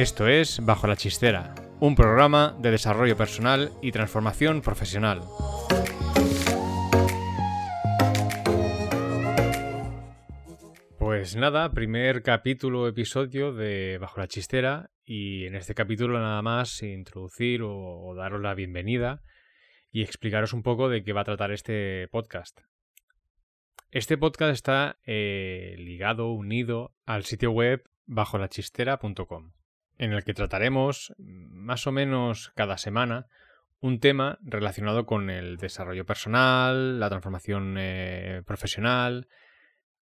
Esto 0.00 0.28
es 0.28 0.64
Bajo 0.64 0.86
la 0.86 0.96
Chistera, 0.96 1.54
un 1.78 1.94
programa 1.94 2.56
de 2.58 2.70
desarrollo 2.70 3.18
personal 3.18 3.70
y 3.82 3.92
transformación 3.92 4.62
profesional. 4.62 5.20
Pues 10.98 11.36
nada, 11.36 11.70
primer 11.72 12.22
capítulo, 12.22 12.88
episodio 12.88 13.52
de 13.52 13.98
Bajo 13.98 14.20
la 14.20 14.26
Chistera 14.26 14.90
y 15.04 15.44
en 15.44 15.54
este 15.54 15.74
capítulo 15.74 16.18
nada 16.18 16.40
más 16.40 16.82
introducir 16.82 17.60
o, 17.62 18.14
daros 18.16 18.40
la 18.40 18.54
bienvenida 18.54 19.22
y 19.92 20.00
explicaros 20.00 20.54
un 20.54 20.62
poco 20.62 20.88
de 20.88 21.04
qué 21.04 21.12
va 21.12 21.20
a 21.20 21.24
tratar 21.24 21.52
este 21.52 22.08
podcast. 22.08 22.58
Este 23.90 24.16
podcast 24.16 24.54
está 24.54 24.98
eh, 25.04 25.74
ligado, 25.76 26.32
unido 26.32 26.94
al 27.04 27.24
sitio 27.24 27.50
web 27.50 27.84
bajolachistera.com, 28.06 29.52
en 30.00 30.14
el 30.14 30.24
que 30.24 30.32
trataremos 30.32 31.12
más 31.18 31.86
o 31.86 31.92
menos 31.92 32.52
cada 32.54 32.78
semana 32.78 33.26
un 33.80 34.00
tema 34.00 34.38
relacionado 34.40 35.04
con 35.04 35.28
el 35.28 35.58
desarrollo 35.58 36.06
personal, 36.06 36.98
la 36.98 37.10
transformación 37.10 37.76
eh, 37.78 38.42
profesional, 38.46 39.28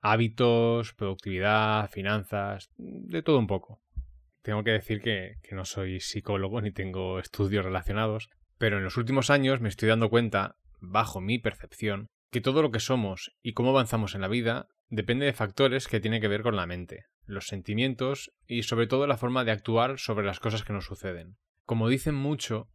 hábitos, 0.01 0.95
productividad, 0.95 1.91
finanzas, 1.91 2.71
de 2.77 3.23
todo 3.23 3.41
un 3.41 3.49
poco. 3.49 3.81
Tengo 4.43 4.63
que 4.63 4.71
decir 4.71 5.03
que, 5.03 5.39
que 5.43 5.57
no 5.57 5.65
soy 5.65 5.99
psicólogo 5.99 6.61
ni 6.61 6.71
tengo 6.71 7.19
estudios 7.19 7.65
relacionados, 7.65 8.31
pero 8.57 8.79
en 8.79 8.85
los 8.85 8.97
últimos 8.97 9.31
años 9.31 9.61
me 9.61 9.69
estoy 9.69 9.89
dando 9.89 10.11
cuenta, 10.11 10.55
bajo 10.79 11.21
mi 11.21 11.41
percepción, 11.41 12.07
que 12.31 12.41
todo 12.41 12.63
lo 12.63 12.71
que 12.71 12.81
somos 12.81 13.35
y 13.43 13.53
cómo 13.53 13.71
avanzamos 13.71 14.15
en 14.15 14.21
la 14.21 14.29
vida 14.29 14.69
depende 14.89 15.27
de 15.27 15.33
factores 15.33 15.89
que 15.89 16.01
tienen 16.01 16.21
que 16.21 16.29
ver 16.29 16.43
con 16.43 16.57
la 16.57 16.67
mente, 16.67 17.07
los 17.25 17.47
sentimientos 17.47 18.33
y 18.47 18.63
sobre 18.63 18.87
todo 18.87 19.07
la 19.07 19.17
forma 19.17 19.45
de 19.45 19.53
actuar 19.53 19.99
sobre 19.99 20.27
las 20.27 20.41
cosas 20.41 20.65
que 20.65 20.73
nos 20.73 20.87
suceden. 20.87 21.37
Como 21.65 21.89
dicen 21.89 22.15
mucho, 22.15 22.69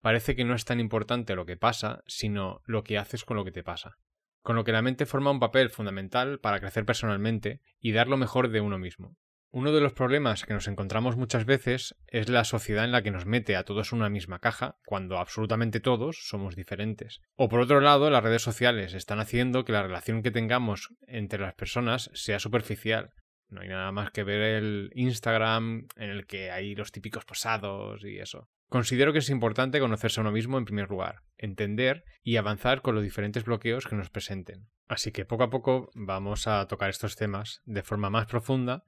parece 0.00 0.34
que 0.34 0.44
no 0.44 0.54
es 0.54 0.64
tan 0.64 0.80
importante 0.80 1.36
lo 1.36 1.46
que 1.46 1.56
pasa, 1.56 2.02
sino 2.06 2.60
lo 2.64 2.84
que 2.84 2.98
haces 2.98 3.24
con 3.24 3.36
lo 3.36 3.44
que 3.44 3.52
te 3.52 3.62
pasa. 3.62 3.96
Con 4.40 4.56
lo 4.56 4.64
que 4.64 4.72
la 4.72 4.82
mente 4.82 5.04
forma 5.04 5.30
un 5.30 5.40
papel 5.40 5.68
fundamental 5.68 6.40
para 6.40 6.60
crecer 6.60 6.86
personalmente 6.86 7.60
y 7.80 7.92
dar 7.92 8.08
lo 8.08 8.16
mejor 8.16 8.48
de 8.48 8.60
uno 8.60 8.78
mismo. 8.78 9.16
Uno 9.50 9.72
de 9.72 9.80
los 9.80 9.94
problemas 9.94 10.44
que 10.44 10.52
nos 10.52 10.68
encontramos 10.68 11.16
muchas 11.16 11.46
veces 11.46 11.96
es 12.06 12.28
la 12.28 12.44
sociedad 12.44 12.84
en 12.84 12.92
la 12.92 13.02
que 13.02 13.10
nos 13.10 13.24
mete 13.24 13.56
a 13.56 13.64
todos 13.64 13.92
en 13.92 14.00
una 14.00 14.10
misma 14.10 14.40
caja, 14.40 14.76
cuando 14.84 15.18
absolutamente 15.18 15.80
todos 15.80 16.28
somos 16.28 16.54
diferentes. 16.54 17.22
O 17.34 17.48
por 17.48 17.60
otro 17.60 17.80
lado, 17.80 18.10
las 18.10 18.22
redes 18.22 18.42
sociales 18.42 18.92
están 18.92 19.20
haciendo 19.20 19.64
que 19.64 19.72
la 19.72 19.82
relación 19.82 20.22
que 20.22 20.30
tengamos 20.30 20.90
entre 21.06 21.40
las 21.40 21.54
personas 21.54 22.10
sea 22.12 22.40
superficial. 22.40 23.14
No 23.48 23.62
hay 23.62 23.68
nada 23.68 23.90
más 23.90 24.10
que 24.10 24.22
ver 24.22 24.42
el 24.42 24.90
Instagram 24.94 25.88
en 25.96 26.10
el 26.10 26.26
que 26.26 26.50
hay 26.50 26.74
los 26.74 26.92
típicos 26.92 27.24
posados 27.24 28.04
y 28.04 28.18
eso. 28.18 28.50
Considero 28.68 29.14
que 29.14 29.20
es 29.20 29.30
importante 29.30 29.80
conocerse 29.80 30.20
a 30.20 30.24
uno 30.24 30.32
mismo 30.32 30.58
en 30.58 30.66
primer 30.66 30.90
lugar, 30.90 31.22
entender 31.38 32.04
y 32.22 32.36
avanzar 32.36 32.82
con 32.82 32.94
los 32.94 33.02
diferentes 33.02 33.44
bloqueos 33.44 33.86
que 33.86 33.96
nos 33.96 34.10
presenten. 34.10 34.68
Así 34.88 35.10
que 35.10 35.24
poco 35.24 35.44
a 35.44 35.50
poco 35.50 35.90
vamos 35.94 36.46
a 36.46 36.66
tocar 36.66 36.90
estos 36.90 37.16
temas 37.16 37.62
de 37.64 37.82
forma 37.82 38.10
más 38.10 38.26
profunda 38.26 38.84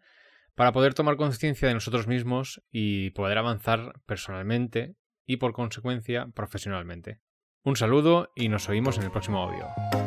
para 0.61 0.73
poder 0.73 0.93
tomar 0.93 1.17
conciencia 1.17 1.69
de 1.69 1.73
nosotros 1.73 2.07
mismos 2.07 2.63
y 2.71 3.13
poder 3.13 3.39
avanzar 3.39 3.95
personalmente 4.05 4.95
y 5.27 5.39
por 5.39 5.55
consecuencia 5.55 6.29
profesionalmente. 6.35 7.19
Un 7.65 7.77
saludo 7.77 8.31
y 8.37 8.51
nos 8.51 8.69
oímos 8.69 8.99
en 8.99 9.05
el 9.05 9.11
próximo 9.11 9.43
audio. 9.43 10.00